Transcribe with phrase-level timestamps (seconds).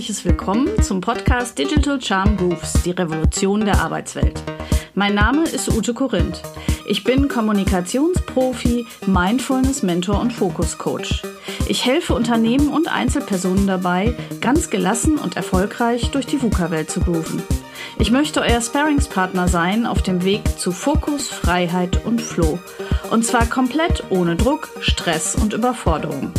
[0.00, 4.42] herzliches Willkommen zum Podcast Digital Charm Grooves, die Revolution der Arbeitswelt.
[4.94, 6.40] Mein Name ist Ute Korinth.
[6.88, 11.20] Ich bin Kommunikationsprofi, Mindfulness-Mentor und Fokus-Coach.
[11.68, 17.42] Ich helfe Unternehmen und Einzelpersonen dabei, ganz gelassen und erfolgreich durch die VUCA-Welt zu grooven.
[17.98, 22.58] Ich möchte euer Sparringspartner sein auf dem Weg zu Fokus, Freiheit und Flow.
[23.10, 26.32] Und zwar komplett ohne Druck, Stress und Überforderung.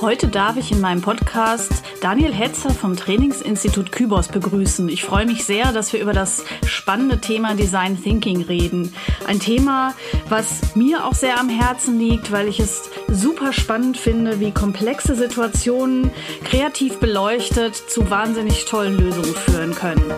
[0.00, 4.88] Heute darf ich in meinem Podcast Daniel Hetzer vom Trainingsinstitut Kybos begrüßen.
[4.88, 8.94] Ich freue mich sehr, dass wir über das spannende Thema Design Thinking reden.
[9.26, 9.92] Ein Thema,
[10.30, 15.14] was mir auch sehr am Herzen liegt, weil ich es super spannend finde, wie komplexe
[15.14, 16.10] Situationen
[16.44, 20.10] kreativ beleuchtet zu wahnsinnig tollen Lösungen führen können.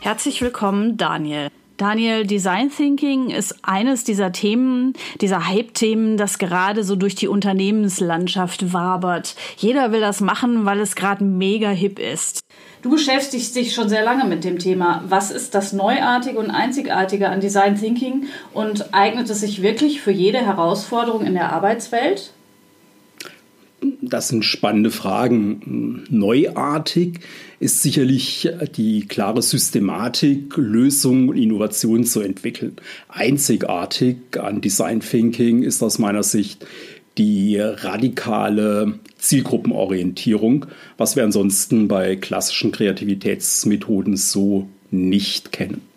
[0.00, 1.50] Herzlich willkommen, Daniel.
[1.80, 4.92] Daniel, Design Thinking ist eines dieser Themen,
[5.22, 9.34] dieser Hype-Themen, das gerade so durch die Unternehmenslandschaft wabert.
[9.56, 12.40] Jeder will das machen, weil es gerade mega hip ist.
[12.82, 15.02] Du beschäftigst dich schon sehr lange mit dem Thema.
[15.08, 20.12] Was ist das Neuartige und Einzigartige an Design Thinking und eignet es sich wirklich für
[20.12, 22.34] jede Herausforderung in der Arbeitswelt?
[24.02, 26.04] Das sind spannende Fragen.
[26.10, 27.20] Neuartig
[27.60, 32.76] ist sicherlich die klare Systematik, Lösungen und Innovationen zu entwickeln.
[33.08, 36.66] Einzigartig an Design Thinking ist aus meiner Sicht
[37.18, 45.89] die radikale Zielgruppenorientierung, was wir ansonsten bei klassischen Kreativitätsmethoden so nicht kennen.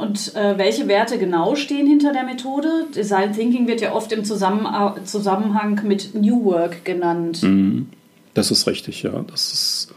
[0.00, 2.86] Und äh, welche Werte genau stehen hinter der Methode?
[2.96, 7.42] Design Thinking wird ja oft im Zusammenhang mit New Work genannt.
[7.42, 7.88] Mhm.
[8.32, 9.24] Das ist richtig, ja.
[9.30, 9.94] Das ist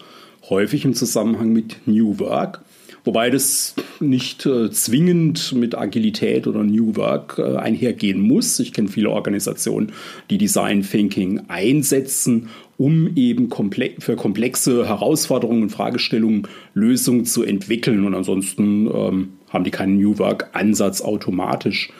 [0.50, 2.62] häufig im Zusammenhang mit New Work.
[3.06, 8.60] Wobei das nicht äh, zwingend mit Agilität oder New Work äh, einhergehen muss.
[8.60, 9.92] Ich kenne viele Organisationen,
[10.30, 18.06] die Design Thinking einsetzen, um eben komple für komplexe Herausforderungen und Fragestellungen Lösungen zu entwickeln.
[18.06, 21.92] Und ansonsten ähm, haben die keinen New Work-Ansatz automatisch.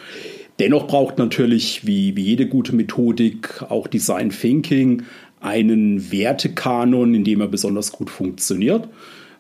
[0.60, 5.04] Dennoch braucht natürlich, wie, wie jede gute Methodik, auch Design Thinking
[5.42, 8.88] einen Wertekanon, in dem er besonders gut funktioniert.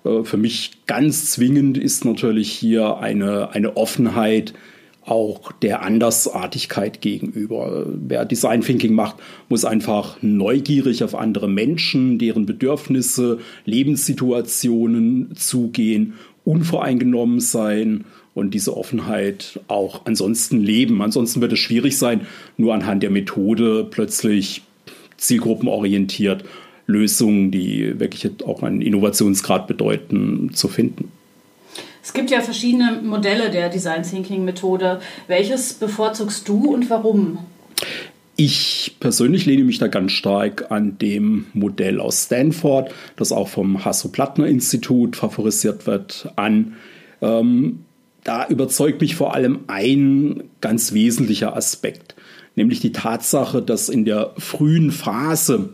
[0.04, 4.54] Äh, für mich ganz zwingend ist natürlich hier eine, eine Offenheit
[5.06, 7.86] auch der Andersartigkeit gegenüber.
[7.88, 9.18] Wer Design Thinking macht,
[9.50, 16.14] muss einfach neugierig auf andere Menschen, deren Bedürfnisse, Lebenssituationen zugehen,
[16.46, 21.02] unvoreingenommen sein und diese Offenheit auch ansonsten leben.
[21.02, 22.22] Ansonsten wird es schwierig sein,
[22.58, 24.62] nur anhand der Methode plötzlich
[25.18, 26.44] zielgruppenorientiert
[26.86, 31.12] Lösungen, die wirklich auch einen Innovationsgrad bedeuten, zu finden.
[32.04, 35.00] Es gibt ja verschiedene Modelle der Design Thinking Methode.
[35.28, 37.40] Welches bevorzugst du und warum?
[38.36, 43.86] Ich persönlich lehne mich da ganz stark an dem Modell aus Stanford, das auch vom
[43.86, 46.76] Hasso-Plattner-Institut favorisiert wird, an.
[47.22, 47.86] Ähm,
[48.24, 52.16] da überzeugt mich vor allem ein ganz wesentlicher Aspekt,
[52.56, 55.70] nämlich die Tatsache, dass in der frühen Phase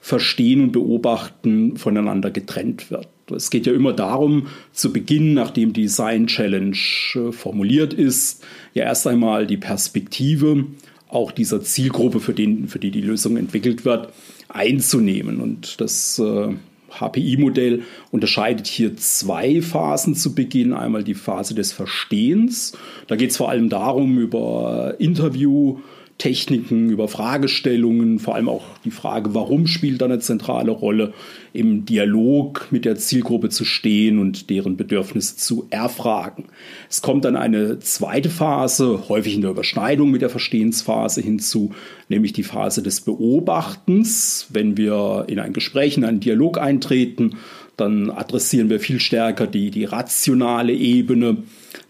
[0.00, 3.08] Verstehen und Beobachten voneinander getrennt wird.
[3.34, 6.76] Es geht ja immer darum, zu Beginn, nachdem die Design Challenge
[7.14, 8.44] äh, formuliert ist,
[8.74, 10.66] ja erst einmal die Perspektive
[11.08, 14.12] auch dieser Zielgruppe, für, den, für die die Lösung entwickelt wird,
[14.48, 15.40] einzunehmen.
[15.40, 16.54] Und das äh,
[16.90, 20.72] HPI-Modell unterscheidet hier zwei Phasen zu Beginn.
[20.72, 22.72] Einmal die Phase des Verstehens.
[23.06, 25.78] Da geht es vor allem darum, über Interview,
[26.18, 31.14] Techniken, über Fragestellungen, vor allem auch die Frage, warum spielt da eine zentrale Rolle,
[31.52, 36.46] im Dialog mit der Zielgruppe zu stehen und deren Bedürfnisse zu erfragen.
[36.90, 41.70] Es kommt dann eine zweite Phase, häufig in der Überschneidung mit der Verstehensphase hinzu,
[42.08, 44.48] nämlich die Phase des Beobachtens.
[44.50, 47.36] Wenn wir in ein Gespräch, in einen Dialog eintreten,
[47.76, 51.44] dann adressieren wir viel stärker die, die rationale Ebene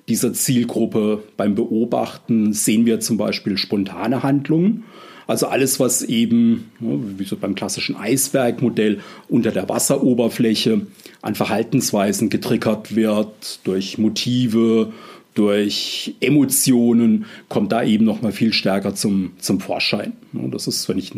[0.08, 1.22] dieser Zielgruppe.
[1.36, 4.84] Beim Beobachten sehen wir zum Beispiel spontane Handlungen.
[5.26, 10.86] Also alles, was eben, wie so beim klassischen Eisbergmodell, unter der Wasseroberfläche
[11.20, 14.92] an Verhaltensweisen getriggert wird durch Motive,
[15.34, 20.14] durch Emotionen, kommt da eben noch mal viel stärker zum, zum Vorschein.
[20.32, 21.12] Das ist, wenn ich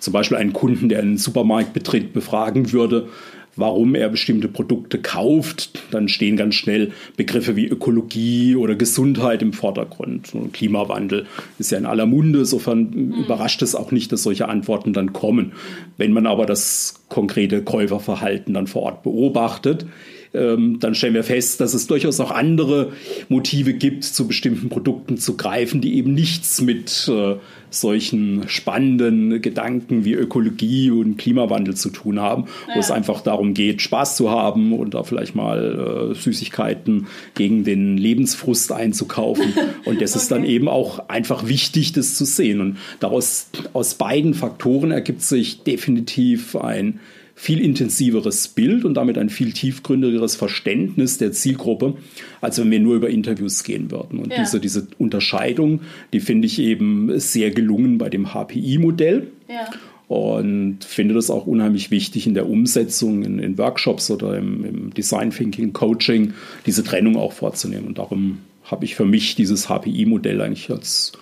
[0.00, 3.08] zum Beispiel einen Kunden, der einen Supermarkt betritt, befragen würde,
[3.56, 9.52] warum er bestimmte Produkte kauft, dann stehen ganz schnell Begriffe wie Ökologie oder Gesundheit im
[9.52, 10.34] Vordergrund.
[10.34, 11.26] Und Klimawandel
[11.58, 13.12] ist ja in aller Munde, insofern mhm.
[13.24, 15.52] überrascht es auch nicht, dass solche Antworten dann kommen.
[15.96, 19.86] Wenn man aber das konkrete Käuferverhalten dann vor Ort beobachtet,
[20.34, 22.92] ähm, dann stellen wir fest, dass es durchaus auch andere
[23.28, 27.36] Motive gibt, zu bestimmten Produkten zu greifen, die eben nichts mit äh,
[27.68, 32.76] solchen spannenden Gedanken wie Ökologie und Klimawandel zu tun haben, ja.
[32.76, 37.64] wo es einfach darum geht, Spaß zu haben und da vielleicht mal äh, Süßigkeiten gegen
[37.64, 39.52] den Lebensfrust einzukaufen.
[39.84, 40.22] Und das okay.
[40.22, 42.60] ist dann eben auch einfach wichtig, das zu sehen.
[42.60, 47.00] Und daraus aus beiden Faktoren ergibt sich definitiv ein
[47.34, 51.94] viel intensiveres Bild und damit ein viel tiefgründigeres Verständnis der Zielgruppe,
[52.40, 54.18] als wenn wir nur über Interviews gehen würden.
[54.18, 54.38] Und ja.
[54.38, 55.80] diese, diese Unterscheidung,
[56.12, 59.28] die finde ich eben sehr gelungen bei dem HPI-Modell.
[59.48, 59.68] Ja.
[60.08, 64.94] Und finde das auch unheimlich wichtig in der Umsetzung in, in Workshops oder im, im
[64.94, 66.34] Design Thinking Coaching,
[66.66, 67.86] diese Trennung auch vorzunehmen.
[67.86, 71.12] Und darum habe ich für mich dieses HPI-Modell eigentlich als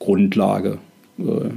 [0.00, 0.78] Grundlage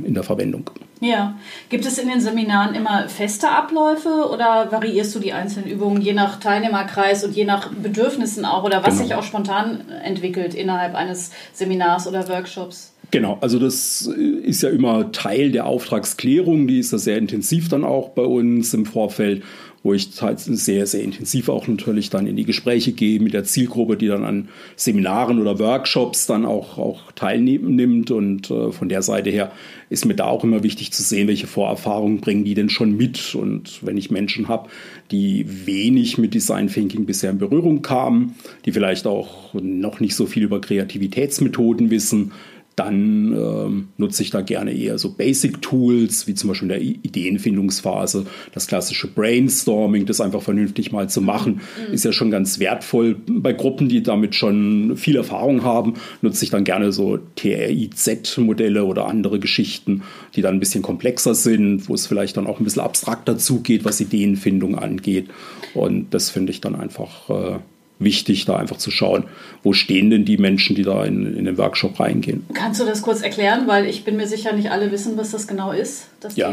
[0.03, 0.69] in der Verwendung.
[0.99, 1.37] Ja.
[1.69, 6.13] Gibt es in den Seminaren immer feste Abläufe oder variierst du die einzelnen Übungen je
[6.13, 9.03] nach Teilnehmerkreis und je nach Bedürfnissen auch oder was genau.
[9.03, 12.93] sich auch spontan entwickelt innerhalb eines Seminars oder Workshops?
[13.11, 17.83] Genau, also das ist ja immer Teil der Auftragsklärung, die ist ja sehr intensiv dann
[17.83, 19.43] auch bei uns im Vorfeld
[19.83, 23.43] wo ich halt sehr, sehr intensiv auch natürlich dann in die Gespräche gehe mit der
[23.43, 24.47] Zielgruppe, die dann an
[24.77, 28.09] Seminaren oder Workshops dann auch, auch teilnimmt.
[28.09, 29.51] Und äh, von der Seite her
[29.89, 33.35] ist mir da auch immer wichtig zu sehen, welche Vorerfahrungen bringen die denn schon mit.
[33.35, 34.69] Und wenn ich Menschen habe,
[35.11, 38.35] die wenig mit Design Thinking bisher in Berührung kamen,
[38.65, 42.31] die vielleicht auch noch nicht so viel über Kreativitätsmethoden wissen,
[42.75, 48.25] dann ähm, nutze ich da gerne eher so Basic-Tools, wie zum Beispiel in der Ideenfindungsphase,
[48.51, 51.93] das klassische Brainstorming, das einfach vernünftig mal zu machen, mhm.
[51.93, 53.17] ist ja schon ganz wertvoll.
[53.27, 59.07] Bei Gruppen, die damit schon viel Erfahrung haben, nutze ich dann gerne so TRIZ-Modelle oder
[59.07, 60.01] andere Geschichten,
[60.35, 63.85] die dann ein bisschen komplexer sind, wo es vielleicht dann auch ein bisschen abstrakter zugeht,
[63.85, 65.29] was Ideenfindung angeht.
[65.73, 67.59] Und das finde ich dann einfach äh,
[68.03, 69.25] wichtig, da einfach zu schauen,
[69.63, 72.45] wo stehen denn die Menschen, die da in, in den Workshop reingehen.
[72.53, 75.47] Kannst du das kurz erklären, weil ich bin mir sicher, nicht alle wissen, was das
[75.47, 76.51] genau ist, das ja,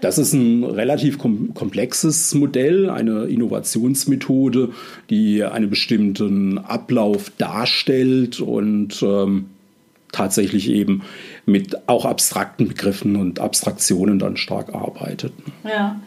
[0.00, 4.70] Das ist ein relativ kom komplexes Modell, eine Innovationsmethode,
[5.10, 9.46] die einen bestimmten Ablauf darstellt und ähm,
[10.12, 11.02] tatsächlich eben
[11.44, 15.32] mit auch abstrakten Begriffen und Abstraktionen dann stark arbeitet.
[15.64, 16.00] Ja.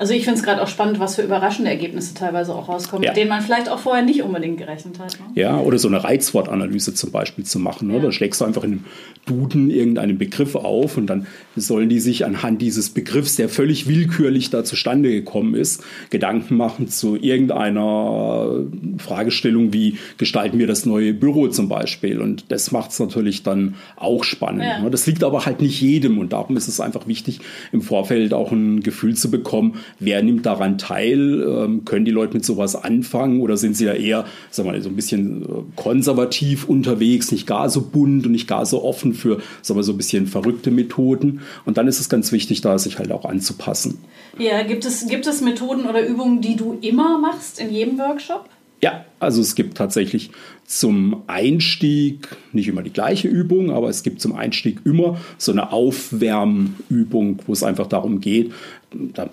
[0.00, 3.10] Also ich finde es gerade auch spannend, was für überraschende Ergebnisse teilweise auch rauskommen, ja.
[3.10, 5.12] mit denen man vielleicht auch vorher nicht unbedingt gerechnet hat.
[5.20, 5.26] Ne?
[5.34, 7.88] Ja, oder so eine Reizwortanalyse zum Beispiel zu machen.
[7.88, 7.96] Ne?
[7.96, 8.04] Ja.
[8.04, 8.84] Da schlägst du einfach in einem
[9.26, 14.48] Duden irgendeinen Begriff auf und dann sollen die sich anhand dieses Begriffs, der völlig willkürlich
[14.48, 18.64] da zustande gekommen ist, Gedanken machen zu irgendeiner
[18.96, 22.22] Fragestellung wie gestalten wir das neue Büro zum Beispiel.
[22.22, 24.62] Und das macht es natürlich dann auch spannend.
[24.62, 24.78] Ja.
[24.80, 24.90] Ne?
[24.90, 28.50] Das liegt aber halt nicht jedem und darum ist es einfach wichtig, im Vorfeld auch
[28.50, 31.42] ein Gefühl zu bekommen, wer nimmt daran teil?
[31.42, 34.88] Ähm, können die Leute mit sowas anfangen oder sind sie ja eher, sag mal, so
[34.88, 35.46] ein bisschen äh,
[35.76, 39.92] konservativ unterwegs, nicht gar so bunt und nicht gar so offen für, sag mal, so
[39.92, 41.40] ein bisschen verrückte Methoden?
[41.64, 43.98] Und dann ist es ganz wichtig, da sich halt auch anzupassen.
[44.38, 48.48] Ja, gibt es, gibt es Methoden oder Übungen, die du immer machst in jedem Workshop?
[48.82, 50.30] Ja, also es gibt tatsächlich
[50.64, 55.72] zum Einstieg nicht immer die gleiche Übung, aber es gibt zum Einstieg immer so eine
[55.72, 58.52] Aufwärmübung, wo es einfach darum geht,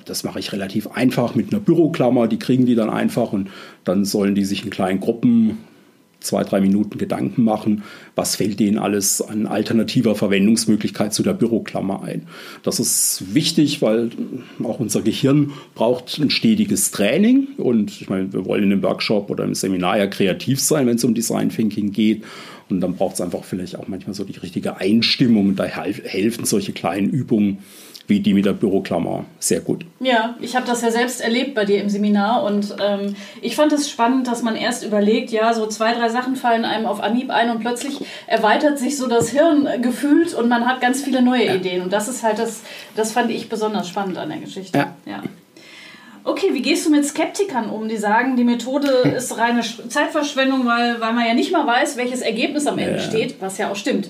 [0.06, 3.50] das mache ich relativ einfach mit einer Büroklammer, die kriegen die dann einfach und
[3.86, 5.58] dann sollen die sich in kleinen Gruppen
[6.20, 7.84] zwei, drei Minuten Gedanken machen,
[8.16, 12.24] was fällt denen alles an alternativer Verwendungsmöglichkeit zu der Büroklammer ein.
[12.64, 14.10] Das ist wichtig, weil
[14.64, 19.30] auch unser Gehirn braucht ein stetiges Training und ich meine, wir wollen in einem Workshop
[19.30, 22.24] oder im Seminar ja kreativ sein, wenn es um Design Thinking geht.
[22.70, 25.56] Und dann braucht es einfach vielleicht auch manchmal so die richtige Einstimmung.
[25.56, 27.60] Da helfen solche kleinen Übungen
[28.08, 29.86] wie die mit der Büroklammer sehr gut.
[30.00, 33.74] Ja, ich habe das ja selbst erlebt bei dir im Seminar und ähm, ich fand
[33.74, 37.30] es spannend, dass man erst überlegt, ja, so zwei, drei Sachen fallen einem auf Anhieb
[37.30, 41.46] ein und plötzlich erweitert sich so das Hirn gefühlt und man hat ganz viele neue
[41.46, 41.56] ja.
[41.56, 42.62] Ideen und das ist halt das,
[42.96, 44.78] das fand ich besonders spannend an der Geschichte.
[44.78, 44.96] Ja.
[45.06, 45.24] ja.
[46.24, 48.88] Okay, wie gehst du mit Skeptikern um, die sagen, die Methode
[49.18, 53.02] ist reine Zeitverschwendung, weil, weil man ja nicht mal weiß, welches Ergebnis am Ende ja.
[53.02, 54.10] steht, was ja auch stimmt.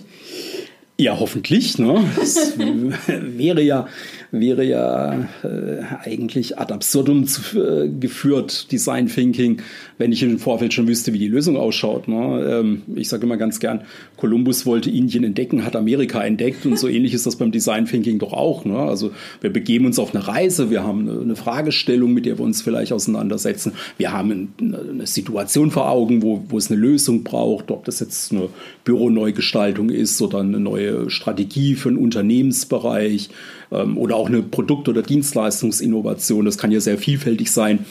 [1.00, 1.78] Ja, hoffentlich.
[1.78, 2.04] Ne?
[2.16, 3.88] Das wäre ja
[4.32, 9.62] wäre ja äh, eigentlich ad absurdum zu, äh, geführt, Design Thinking,
[9.98, 12.08] wenn ich im Vorfeld schon wüsste, wie die Lösung ausschaut.
[12.08, 12.60] Ne?
[12.60, 13.82] Ähm, ich sage immer ganz gern,
[14.18, 18.20] Kolumbus wollte Indien entdecken, hat Amerika entdeckt und so ähnlich ist das beim Design Thinking
[18.20, 18.66] doch auch.
[18.66, 18.78] Ne?
[18.78, 22.62] Also wir begeben uns auf eine Reise, wir haben eine Fragestellung, mit der wir uns
[22.62, 23.74] vielleicht auseinandersetzen.
[23.98, 28.32] Wir haben eine Situation vor Augen, wo, wo es eine Lösung braucht, ob das jetzt
[28.32, 28.50] eine
[28.84, 33.30] Büroneugestaltung ist oder eine neue Strategie für einen Unternehmensbereich
[33.72, 36.46] ähm, oder auch eine Produkt- oder Dienstleistungsinnovation.
[36.46, 37.86] Das kann ja sehr vielfältig sein.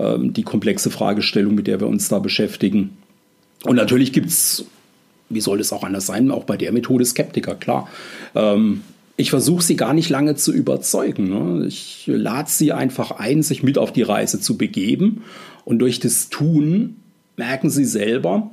[0.00, 2.96] ähm, die komplexe Fragestellung, mit der wir uns da beschäftigen.
[3.64, 4.64] Und natürlich gibt es,
[5.28, 7.88] wie soll es auch anders sein, auch bei der Methode Skeptiker, klar.
[8.34, 8.80] Ähm,
[9.16, 11.28] ich versuche sie gar nicht lange zu überzeugen.
[11.28, 11.66] Ne?
[11.66, 15.24] Ich lade sie einfach ein, sich mit auf die Reise zu begeben.
[15.66, 16.96] Und durch das Tun
[17.36, 18.50] merken sie selber,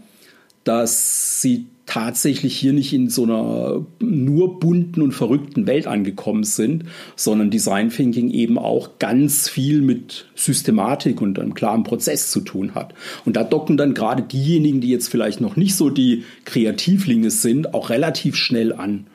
[0.65, 6.83] dass sie tatsächlich hier nicht in so einer nur bunten und verrückten Welt angekommen sind,
[7.15, 12.75] sondern Design Thinking eben auch ganz viel mit Systematik und einem klaren Prozess zu tun
[12.75, 12.93] hat.
[13.25, 17.73] Und da docken dann gerade diejenigen, die jetzt vielleicht noch nicht so die Kreativlinge sind,
[17.73, 19.07] auch relativ schnell an.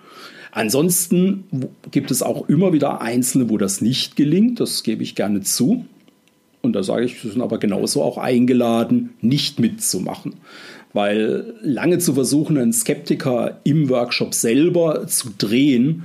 [0.50, 1.44] Ansonsten
[1.92, 5.84] gibt es auch immer wieder Einzelne, wo das nicht gelingt, das gebe ich gerne zu.
[6.62, 10.34] Und da sage ich, sie sind aber genauso auch eingeladen, nicht mitzumachen.
[10.92, 16.04] Weil lange zu versuchen, einen Skeptiker im Workshop selber zu drehen,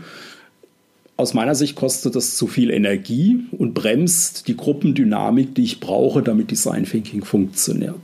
[1.18, 6.22] aus meiner Sicht kostet das zu viel Energie und bremst die Gruppendynamik, die ich brauche,
[6.22, 8.00] damit Design Thinking funktioniert.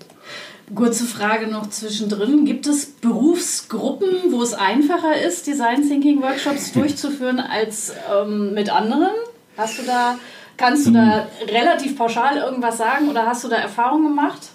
[0.74, 2.46] Kurze Frage noch zwischendrin.
[2.46, 9.12] Gibt es Berufsgruppen, wo es einfacher ist, Design Thinking Workshops durchzuführen als ähm, mit anderen?
[9.58, 10.18] Hast du da,
[10.58, 11.50] kannst du da hm.
[11.50, 14.50] relativ pauschal irgendwas sagen oder hast du da Erfahrungen gemacht?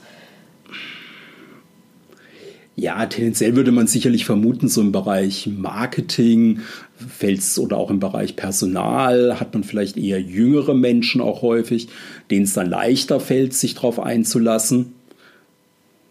[2.81, 6.61] Ja, tendenziell würde man sicherlich vermuten, so im Bereich Marketing
[6.97, 11.89] fällt's oder auch im Bereich Personal hat man vielleicht eher jüngere Menschen auch häufig,
[12.31, 14.93] denen es dann leichter fällt, sich darauf einzulassen.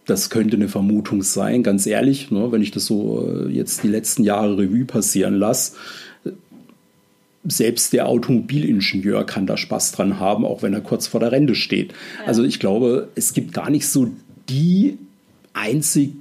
[0.04, 3.88] Das könnte eine Vermutung sein, ganz ehrlich, ne, wenn ich das so äh, jetzt die
[3.88, 5.72] letzten Jahre Revue passieren lasse.
[7.44, 11.54] Selbst der Automobilingenieur kann da Spaß dran haben, auch wenn er kurz vor der Rente
[11.54, 11.92] steht.
[11.92, 12.26] Ja.
[12.26, 14.10] Also ich glaube, es gibt gar nicht so
[14.50, 14.98] die
[15.54, 16.12] einzig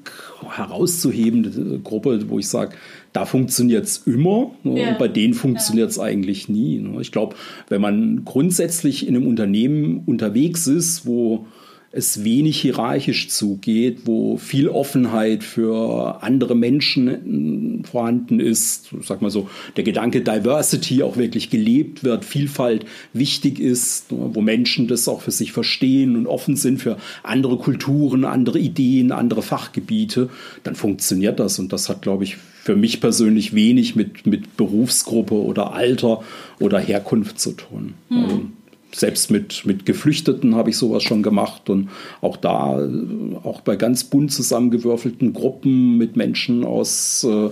[0.49, 2.75] herauszuhebende Gruppe, wo ich sage,
[3.13, 4.89] da funktioniert es immer ne, ja.
[4.89, 6.03] und bei denen funktioniert es ja.
[6.03, 6.79] eigentlich nie.
[6.79, 7.01] Ne.
[7.01, 7.35] Ich glaube,
[7.69, 11.47] wenn man grundsätzlich in einem Unternehmen unterwegs ist, wo
[11.97, 19.49] es wenig hierarchisch zugeht, wo viel Offenheit für andere Menschen vorhanden ist, sag mal so,
[19.75, 25.31] der Gedanke Diversity auch wirklich gelebt wird, Vielfalt wichtig ist, wo Menschen das auch für
[25.31, 30.29] sich verstehen und offen sind für andere Kulturen, andere Ideen, andere Fachgebiete,
[30.63, 35.35] dann funktioniert das und das hat, glaube ich, für mich persönlich wenig mit, mit Berufsgruppe
[35.35, 36.21] oder Alter
[36.59, 37.93] oder Herkunft zu tun.
[38.09, 38.56] Hm.
[38.93, 41.89] Selbst mit, mit Geflüchteten habe ich sowas schon gemacht und
[42.21, 42.87] auch da,
[43.43, 47.49] auch bei ganz bunt zusammengewürfelten Gruppen mit Menschen aus äh,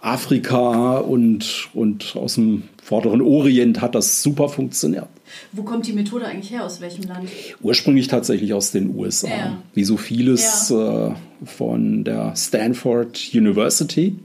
[0.00, 5.08] Afrika und, und aus dem vorderen Orient hat das super funktioniert.
[5.52, 6.64] Wo kommt die Methode eigentlich her?
[6.64, 7.28] Aus welchem Land?
[7.60, 9.28] Ursprünglich tatsächlich aus den USA.
[9.28, 9.62] Ja.
[9.74, 11.08] Wie so vieles ja.
[11.08, 14.16] äh, von der Stanford University.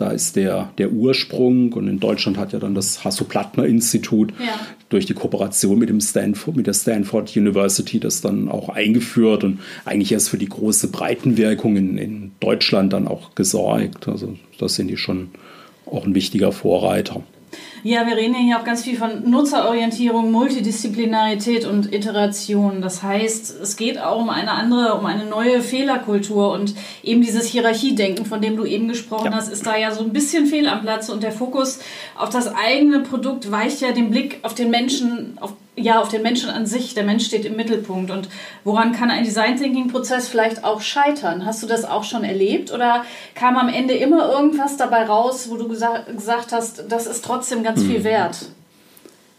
[0.00, 4.58] Da ist der, der Ursprung und in Deutschland hat ja dann das Hasso-Plattner-Institut ja.
[4.88, 9.60] durch die Kooperation mit, dem Stanford, mit der Stanford University das dann auch eingeführt und
[9.84, 14.08] eigentlich erst für die große Breitenwirkung in, in Deutschland dann auch gesorgt.
[14.08, 15.32] Also das sind die schon
[15.84, 17.22] auch ein wichtiger Vorreiter.
[17.82, 22.82] Ja, wir reden hier auch ganz viel von Nutzerorientierung, Multidisziplinarität und Iteration.
[22.82, 27.46] Das heißt, es geht auch um eine andere, um eine neue Fehlerkultur und eben dieses
[27.46, 29.34] Hierarchiedenken, von dem du eben gesprochen ja.
[29.34, 31.78] hast, ist da ja so ein bisschen fehl am Platz und der Fokus
[32.18, 36.22] auf das eigene Produkt weicht ja den Blick auf den Menschen, auf ja, auf den
[36.22, 36.94] Menschen an sich.
[36.94, 38.10] Der Mensch steht im Mittelpunkt.
[38.10, 38.28] Und
[38.64, 41.46] woran kann ein Design Thinking Prozess vielleicht auch scheitern?
[41.46, 42.72] Hast du das auch schon erlebt?
[42.72, 47.24] Oder kam am Ende immer irgendwas dabei raus, wo du gesa gesagt hast, das ist
[47.24, 48.04] trotzdem ganz viel hm.
[48.04, 48.38] wert?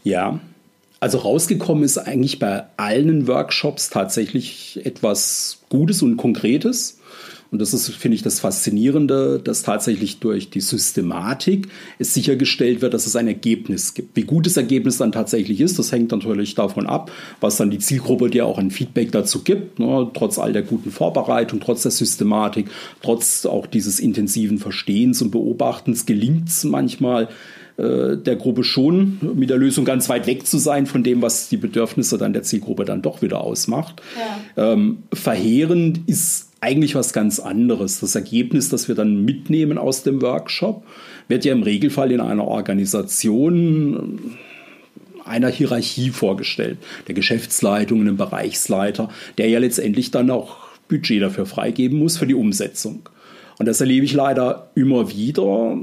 [0.04, 0.40] Ja,
[1.00, 7.00] also rausgekommen ist eigentlich bei allen Workshops tatsächlich etwas Gutes und Konkretes.
[7.52, 11.68] Und das ist, finde ich, das Faszinierende, dass tatsächlich durch die Systematik
[12.00, 14.16] es sichergestellt wird, dass es ein Ergebnis gibt.
[14.16, 17.12] Wie gut das Ergebnis dann tatsächlich ist, das hängt natürlich davon ab,
[17.42, 19.80] was dann die Zielgruppe dir auch ein Feedback dazu gibt.
[19.80, 20.10] Ne?
[20.14, 22.70] Trotz all der guten Vorbereitung, trotz der Systematik,
[23.02, 27.28] trotz auch dieses intensiven Verstehens und Beobachtens gelingt es manchmal,
[27.82, 31.50] äh, der Gruppe schon mit der Lösung ganz weit weg zu sein von dem, was
[31.50, 34.02] die Bedürfnisse dann der Zielgruppe dann doch wieder ausmacht.
[34.56, 34.74] Ja.
[34.74, 38.00] Ähm, verheerend ist eigentlich was ganz anderes.
[38.00, 40.84] Das Ergebnis, das wir dann mitnehmen aus dem Workshop,
[41.28, 44.20] wird ja im Regelfall in einer Organisation
[45.26, 46.78] äh, einer Hierarchie vorgestellt.
[47.08, 50.58] Der Geschäftsleitung, einem Bereichsleiter, der ja letztendlich dann auch
[50.88, 53.10] Budget dafür freigeben muss für die Umsetzung.
[53.58, 55.78] Und das erlebe ich leider immer wieder,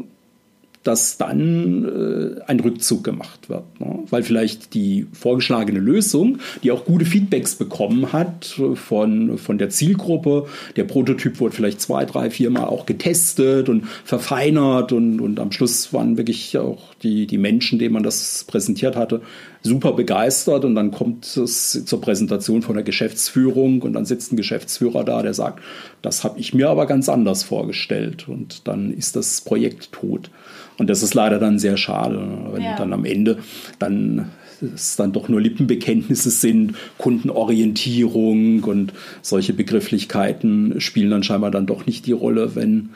[0.88, 3.78] dass dann äh, ein Rückzug gemacht wird.
[3.78, 4.04] Ne?
[4.08, 10.46] Weil vielleicht die vorgeschlagene Lösung, die auch gute Feedbacks bekommen hat von, von der Zielgruppe,
[10.76, 15.52] der Prototyp wurde vielleicht zwei, drei, vier Mal auch getestet und verfeinert und, und am
[15.52, 19.20] Schluss waren wirklich auch die, die Menschen, denen man das präsentiert hatte,
[19.62, 24.36] super begeistert und dann kommt es zur Präsentation von der Geschäftsführung und dann sitzt ein
[24.36, 25.62] Geschäftsführer da, der sagt,
[26.02, 30.30] das habe ich mir aber ganz anders vorgestellt und dann ist das Projekt tot.
[30.78, 32.76] Und das ist leider dann sehr schade, wenn ja.
[32.76, 33.38] dann am Ende
[33.78, 41.66] dann es dann doch nur Lippenbekenntnisse sind, Kundenorientierung und solche Begrifflichkeiten spielen dann scheinbar dann
[41.66, 42.90] doch nicht die Rolle, wenn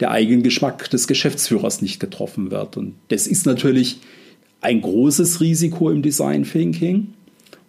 [0.00, 2.76] der eigene Geschmack des Geschäftsführers nicht getroffen wird.
[2.76, 3.98] Und das ist natürlich
[4.62, 7.14] ein großes Risiko im Design Thinking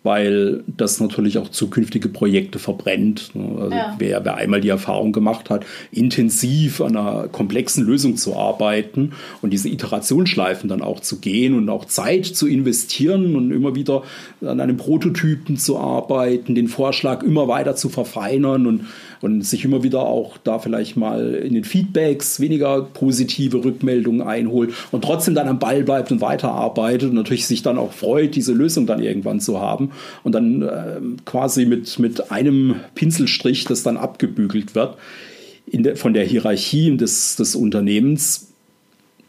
[0.04, 3.32] weil das natürlich auch zukünftige Projekte verbrennt.
[3.34, 3.58] Ne?
[3.60, 3.96] Also ja.
[3.98, 9.52] wer, wer einmal die Erfahrung gemacht hat, intensiv an einer komplexen Lösung zu arbeiten und
[9.52, 14.04] diese Iterationsschleifen dann auch zu gehen und auch Zeit zu investieren und immer wieder
[14.42, 18.86] an einem Prototypen zu arbeiten, den Vorschlag immer weiter zu verfeinern und
[19.24, 24.74] und sich immer wieder auch da vielleicht mal in den Feedbacks weniger positive Rückmeldungen einholt
[24.92, 28.52] und trotzdem dann am Ball bleibt und weiterarbeitet und natürlich sich dann auch freut, diese
[28.52, 29.92] Lösung dann irgendwann zu haben
[30.24, 34.98] und dann äh, quasi mit, mit einem Pinselstrich das dann abgebügelt wird
[35.68, 38.53] der, von der Hierarchie des, des Unternehmens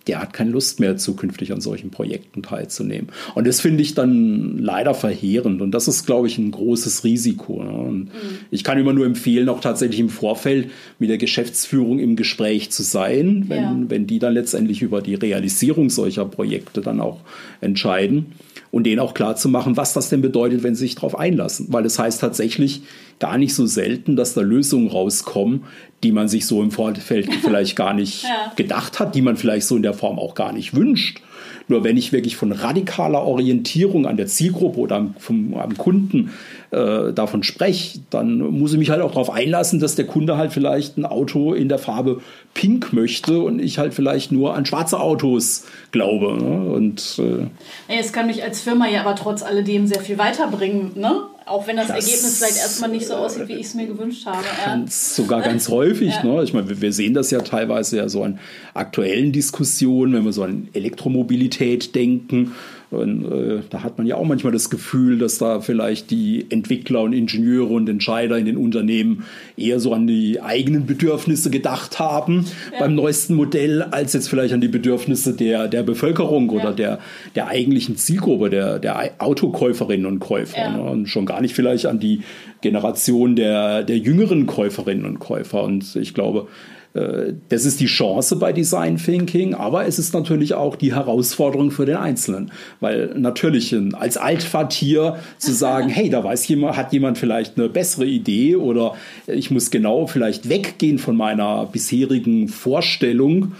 [0.06, 3.08] der hat keine Lust mehr, zukünftig an solchen Projekten teilzunehmen.
[3.34, 5.62] Und das finde ich dann leider verheerend.
[5.62, 7.62] Und das ist, glaube ich, ein großes Risiko.
[7.62, 7.90] Ne?
[7.90, 8.08] Mhm.
[8.50, 12.82] Ich kann immer nur empfehlen, auch tatsächlich im Vorfeld mit der Geschäftsführung im Gespräch zu
[12.82, 13.76] sein, wenn, ja.
[13.88, 17.20] wenn die dann letztendlich über die Realisierung solcher Projekte dann auch
[17.61, 18.26] entscheiden
[18.74, 21.68] und denen auch klar zu machen, was das denn bedeutet, wenn sie sich darauf einlassen.
[21.70, 22.82] Weil es das heißt tatsächlich
[23.20, 25.62] gar nicht so selten, dass da Lösungen rauskommen,
[26.02, 28.52] die man sich so im Vorfeld vielleicht gar nicht ja.
[28.56, 31.22] gedacht hat, die man vielleicht so in der Form auch gar nicht wünscht.
[31.68, 36.33] Nur wenn ich wirklich von radikaler Orientierung an der Zielgruppe oder am, vom, am Kunden
[36.71, 40.52] äh, davon spreche, dann muss ich mich halt auch darauf einlassen, dass der Kunde halt
[40.52, 42.21] vielleicht ein Auto in der Farbe
[42.52, 46.37] Pink möchte und ich halt vielleicht nur an schwarze Autos glaube.
[46.42, 46.71] Ne?
[46.71, 50.92] Und, äh, es kann mich als Firma ja aber trotz alledem sehr viel weiterbringen.
[50.97, 51.23] Ne?
[51.46, 54.24] Auch wenn das, das Ergebnis vielleicht erstmal nicht so aussieht, wie ich es mir gewünscht
[54.24, 54.44] habe.
[54.64, 56.14] Ganz, sogar ganz häufig.
[56.14, 56.24] Ja.
[56.24, 56.42] Ne?
[56.42, 58.38] Ich meine, wir sehen das ja teilweise ja so an
[58.72, 62.52] aktuellen Diskussionen, wenn wir so an Elektromobilität denken
[62.90, 67.03] und, äh, da hat man ja auch manchmal das Gefühl, dass da vielleicht die Entwickler
[67.03, 69.25] und Ingenieure und Entscheider in den Unternehmen
[69.57, 72.81] eher so an die eigenen Bedürfnisse gedacht haben ja.
[72.81, 76.61] beim neuesten Modell, als jetzt vielleicht an die Bedürfnisse der, der Bevölkerung ja.
[76.61, 76.99] oder der,
[77.35, 80.59] der eigentlichen Zielgruppe, der, der Autokäuferinnen und Käufer.
[80.59, 80.77] Ja.
[80.77, 80.83] Ne?
[80.83, 82.20] Und schon gar nicht vielleicht an die
[82.61, 85.62] Generation der, der jüngeren Käuferinnen und Käufer.
[85.62, 86.49] Und ich glaube,
[86.94, 91.87] das ist die Chance bei Design Thinking, aber es ist natürlich auch die Herausforderung für
[91.87, 97.59] den Einzelnen, weil natürlich als Altvertier zu sagen, hey, da weiß jemand, hat jemand vielleicht
[97.59, 98.94] eine bessere Idee oder
[99.26, 103.54] ich muss genau vielleicht weggehen von meiner bisherigen Vorstellung.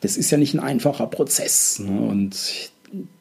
[0.00, 1.78] Das ist ja nicht ein einfacher Prozess.
[1.78, 2.00] Ne?
[2.00, 2.36] Und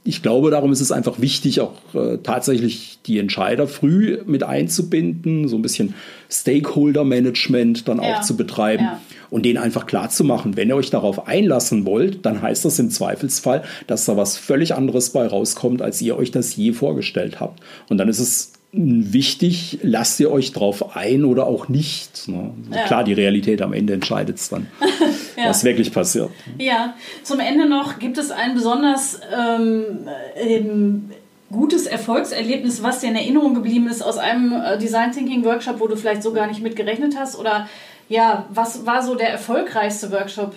[0.04, 5.48] ich glaube, darum ist es einfach wichtig, auch äh, tatsächlich die Entscheider früh mit einzubinden,
[5.48, 5.94] so ein bisschen
[6.32, 8.16] Stakeholder-Management dann ja.
[8.16, 9.00] auch zu betreiben ja.
[9.30, 12.80] Und denen einfach klar zu machen, wenn ihr euch darauf einlassen wollt, dann heißt das
[12.80, 17.40] im Zweifelsfall, dass da was völlig anderes bei rauskommt, als ihr euch das je vorgestellt
[17.40, 17.62] habt.
[17.90, 22.28] Und dann ist es wichtig, lasst ihr euch drauf ein oder auch nicht.
[22.28, 22.52] Ne?
[22.72, 22.84] Ja.
[22.86, 24.68] Klar, die Realität am Ende entscheidet es dann,
[25.38, 25.50] ja.
[25.50, 26.30] was wirklich passiert.
[26.60, 31.10] Ja, zum Ende noch gibt es ein besonders ähm,
[31.52, 35.88] gutes Erfolgserlebnis, was dir in Erinnerung geblieben ist aus einem äh, Design Thinking Workshop, wo
[35.88, 37.38] du vielleicht so gar nicht mit gerechnet hast?
[37.40, 37.68] Oder
[38.10, 40.56] ja, was war so der erfolgreichste Workshop?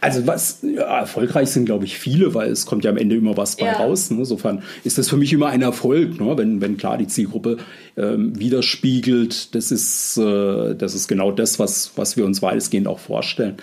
[0.00, 3.36] Also was ja, erfolgreich sind, glaube ich, viele, weil es kommt ja am Ende immer
[3.36, 3.74] was bei ja.
[3.74, 4.10] raus.
[4.10, 4.18] Ne?
[4.18, 6.36] Insofern ist das für mich immer ein Erfolg, ne?
[6.36, 7.58] wenn, wenn klar die Zielgruppe
[7.96, 9.54] ähm, widerspiegelt.
[9.54, 13.56] Das ist, äh, das ist genau das, was, was wir uns weitestgehend auch vorstellen.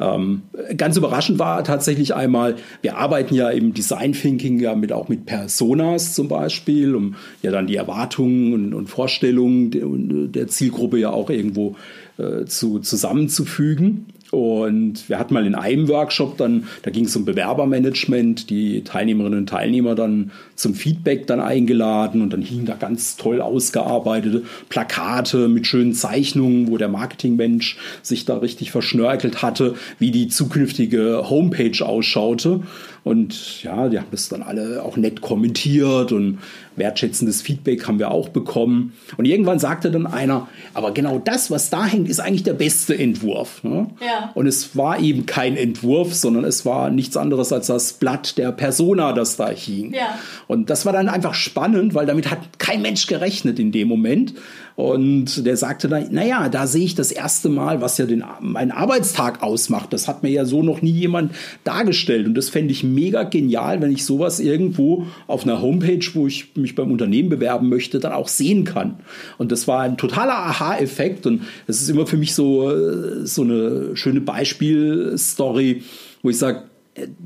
[0.00, 0.42] Ähm,
[0.78, 5.26] ganz überraschend war tatsächlich einmal, wir arbeiten ja im Design Thinking ja mit, auch mit
[5.26, 9.84] Personas zum Beispiel, um ja dann die Erwartungen und, und Vorstellungen der,
[10.28, 11.76] der, Zielgruppe ja auch irgendwo
[12.16, 14.06] äh, zu, zusammenzufügen.
[14.30, 19.40] Und wir hatten mal in einem Workshop dann, da ging es um Bewerbermanagement, die Teilnehmerinnen
[19.40, 25.48] und Teilnehmer dann zum Feedback dann eingeladen und dann hingen da ganz toll ausgearbeitete Plakate
[25.48, 31.84] mit schönen Zeichnungen, wo der Marketingmensch sich da richtig verschnörkelt hatte, wie die zukünftige Homepage
[31.84, 32.60] ausschaute.
[33.02, 36.38] Und ja, die haben das dann alle auch nett kommentiert und
[36.76, 38.94] wertschätzendes Feedback haben wir auch bekommen.
[39.16, 42.98] Und irgendwann sagte dann einer, aber genau das, was da hängt, ist eigentlich der beste
[42.98, 43.62] Entwurf.
[43.62, 43.86] Ne?
[44.00, 44.30] Ja.
[44.34, 48.52] Und es war eben kein Entwurf, sondern es war nichts anderes als das Blatt der
[48.52, 49.94] Persona, das da hing.
[49.94, 50.18] Ja.
[50.46, 54.34] Und das war dann einfach spannend, weil damit hat kein Mensch gerechnet in dem Moment.
[54.76, 58.70] Und der sagte dann, naja, da sehe ich das erste Mal, was ja den, meinen
[58.70, 59.92] Arbeitstag ausmacht.
[59.92, 61.32] Das hat mir ja so noch nie jemand
[61.64, 62.26] dargestellt.
[62.26, 66.56] Und das fände ich mega genial, wenn ich sowas irgendwo auf einer Homepage, wo ich
[66.56, 68.96] mich beim Unternehmen bewerben möchte, dann auch sehen kann.
[69.38, 71.26] Und das war ein totaler Aha-Effekt.
[71.26, 75.82] Und es ist immer für mich so, so eine schöne Beispielstory,
[76.22, 76.64] wo ich sage,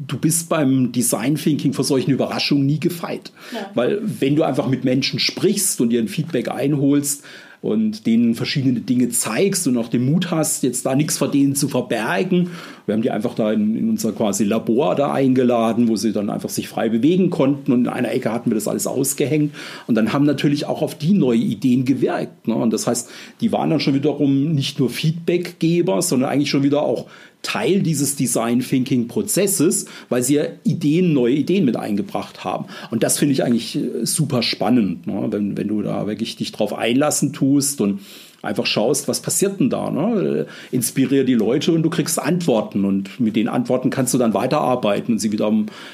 [0.06, 3.32] du bist beim Design Thinking vor solchen Überraschungen nie gefeit.
[3.52, 3.70] Ja.
[3.74, 7.24] Weil wenn du einfach mit Menschen sprichst und dir ein Feedback einholst,
[7.64, 11.54] und denen verschiedene Dinge zeigst und auch den Mut hast, jetzt da nichts vor denen
[11.54, 12.50] zu verbergen.
[12.86, 16.30] Wir haben die einfach da in, in, unser quasi Labor da eingeladen, wo sie dann
[16.30, 19.54] einfach sich frei bewegen konnten und in einer Ecke hatten wir das alles ausgehängt
[19.86, 22.46] und dann haben natürlich auch auf die neue Ideen gewirkt.
[22.48, 22.54] Ne?
[22.54, 26.82] Und das heißt, die waren dann schon wiederum nicht nur Feedbackgeber, sondern eigentlich schon wieder
[26.82, 27.06] auch
[27.44, 32.66] Teil dieses Design Thinking Prozesses, weil sie ja Ideen, neue Ideen mit eingebracht haben.
[32.90, 35.28] Und das finde ich eigentlich äh, super spannend, ne?
[35.30, 38.00] wenn, wenn du da wirklich dich drauf einlassen tust und
[38.44, 39.90] einfach schaust, was passiert denn da.
[39.90, 40.46] Ne?
[40.70, 45.14] Inspiriere die Leute und du kriegst Antworten und mit den Antworten kannst du dann weiterarbeiten
[45.14, 45.52] und sie wieder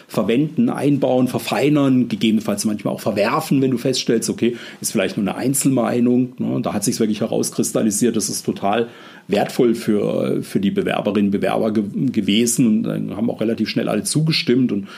[0.08, 5.36] verwenden, einbauen, verfeinern, gegebenenfalls manchmal auch verwerfen, wenn du feststellst, okay, ist vielleicht nur eine
[5.36, 6.34] Einzelmeinung.
[6.38, 6.60] Ne?
[6.62, 8.88] Da hat sich wirklich herauskristallisiert, das ist total
[9.28, 13.88] wertvoll für, für die Bewerberinnen und Bewerber ge gewesen und dann haben auch relativ schnell
[13.88, 14.88] alle zugestimmt und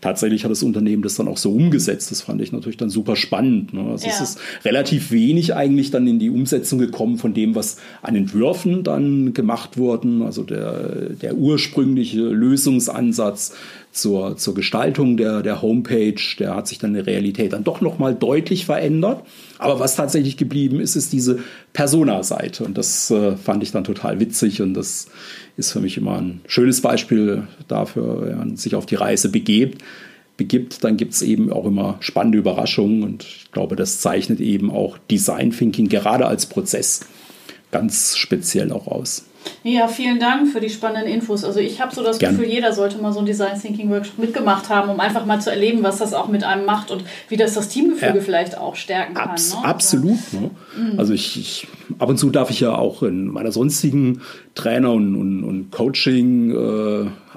[0.00, 2.10] tatsächlich hat das Unternehmen das dann auch so umgesetzt.
[2.10, 3.72] Das fand ich natürlich dann super spannend.
[3.72, 3.82] Ne?
[3.90, 4.12] Also ja.
[4.12, 8.84] es ist relativ wenig eigentlich dann in die Umsetzung gekommen von dem, was an Entwürfen
[8.84, 10.22] dann gemacht wurden.
[10.22, 13.54] Also der, der ursprüngliche Lösungsansatz
[13.92, 17.80] zur, zur Gestaltung der, der Homepage, der hat sich dann in der Realität dann doch
[17.80, 19.22] nochmal deutlich verändert.
[19.58, 21.40] Aber was tatsächlich geblieben ist, ist diese
[21.72, 22.64] Persona-Seite.
[22.64, 25.08] Und das äh, fand ich dann total witzig und das
[25.56, 29.82] ist für mich immer ein schönes Beispiel dafür, wenn man sich auf die Reise begebt,
[30.36, 34.70] begibt, dann gibt es eben auch immer spannende Überraschungen und ich glaube, das zeichnet eben
[34.70, 37.00] auch Design Thinking gerade als Prozess
[37.70, 39.24] ganz speziell auch aus.
[39.64, 41.44] Ja, vielen Dank für die spannenden Infos.
[41.44, 42.36] Also ich habe so das Gerne.
[42.36, 45.50] Gefühl, jeder sollte mal so einen Design Thinking Workshop mitgemacht haben, um einfach mal zu
[45.50, 48.24] erleben, was das auch mit einem macht und wie das das Teamgefüge ja.
[48.24, 49.30] vielleicht auch stärken kann.
[49.30, 49.64] Abs ne?
[49.64, 50.32] Absolut.
[50.32, 50.50] Ne?
[50.76, 50.98] Mhm.
[50.98, 51.66] Also ich, ich,
[51.98, 54.22] ab und zu darf ich ja auch in meiner sonstigen
[54.54, 57.27] Trainer- und, und, und Coaching-Arbeit äh,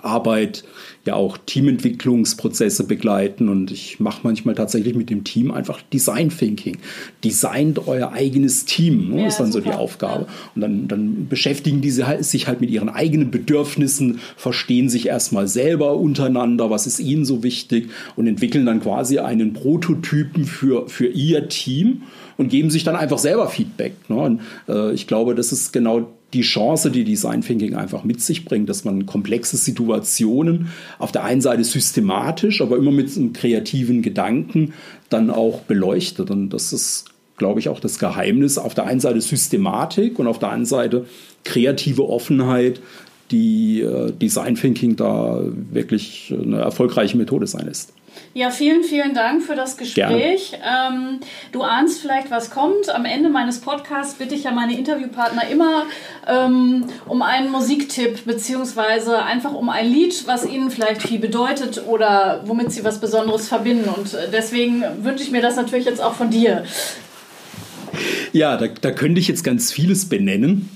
[1.05, 6.77] ja auch Teamentwicklungsprozesse begleiten und ich mache manchmal tatsächlich mit dem Team einfach Design Thinking.
[7.23, 9.21] Designt euer eigenes Team, ne?
[9.21, 9.65] ja, ist dann super.
[9.65, 10.27] so die Aufgabe.
[10.55, 15.47] Und dann, dann beschäftigen diese halt, sich halt mit ihren eigenen Bedürfnissen, verstehen sich erstmal
[15.47, 21.07] selber untereinander, was ist ihnen so wichtig und entwickeln dann quasi einen Prototypen für, für
[21.07, 22.03] ihr Team
[22.37, 23.93] und geben sich dann einfach selber Feedback.
[24.07, 24.15] Ne?
[24.15, 28.45] Und, äh, ich glaube, das ist genau die Chance, die Design Thinking einfach mit sich
[28.45, 34.01] bringt, dass man komplexe Situationen auf der einen Seite systematisch, aber immer mit einem kreativen
[34.01, 34.73] Gedanken
[35.09, 36.31] dann auch beleuchtet.
[36.31, 37.05] Und das ist,
[37.37, 38.57] glaube ich, auch das Geheimnis.
[38.57, 41.05] Auf der einen Seite Systematik und auf der anderen Seite
[41.43, 42.81] kreative Offenheit,
[43.31, 45.41] die äh, Design Thinking da
[45.71, 47.93] wirklich eine erfolgreiche Methode sein lässt.
[48.33, 50.53] Ja, vielen, vielen Dank für das Gespräch.
[50.53, 51.19] Ähm,
[51.51, 52.89] du ahnst vielleicht, was kommt.
[52.89, 55.83] Am Ende meines Podcasts bitte ich ja meine Interviewpartner immer
[56.27, 62.43] ähm, um einen Musiktipp beziehungsweise einfach um ein Lied, was ihnen vielleicht viel bedeutet oder
[62.45, 63.89] womit sie was Besonderes verbinden.
[63.89, 66.63] Und äh, deswegen wünsche ich mir das natürlich jetzt auch von dir.
[68.31, 70.69] Ja, da, da könnte ich jetzt ganz vieles benennen.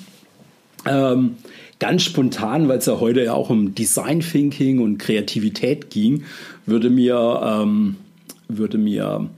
[0.86, 1.38] Ähm,
[1.80, 6.24] ganz spontan, weil es ja heute ja auch um Design Thinking und Kreativität ging,
[6.66, 7.98] würde mir, ähm,
[8.48, 9.30] würde mir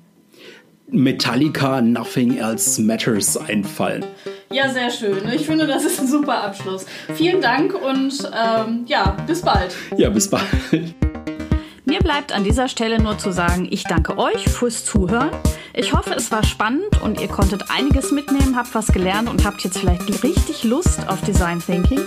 [0.90, 4.06] Metallica Nothing Else Matters einfallen.
[4.52, 5.28] Ja, sehr schön.
[5.34, 6.86] Ich finde, das ist ein super Abschluss.
[7.16, 9.76] Vielen Dank und ähm, ja, bis bald.
[9.98, 10.46] Ja, bis bald.
[11.86, 15.32] Mir bleibt an dieser Stelle nur zu sagen, ich danke euch fürs Zuhören.
[15.74, 19.64] Ich hoffe, es war spannend und ihr konntet einiges mitnehmen, habt was gelernt und habt
[19.64, 22.02] jetzt vielleicht richtig Lust auf Design Thinking.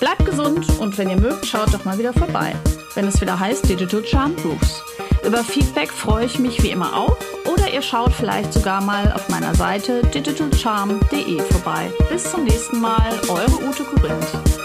[0.00, 2.54] Bleibt gesund und wenn ihr mögt, schaut doch mal wieder vorbei,
[2.94, 4.82] wenn es wieder heißt Digital Charm Proofs.
[5.24, 9.28] Über Feedback freue ich mich wie immer auch oder ihr schaut vielleicht sogar mal auf
[9.28, 11.90] meiner Seite digitalcharm.de vorbei.
[12.10, 14.63] Bis zum nächsten Mal, eure Ute Korinth.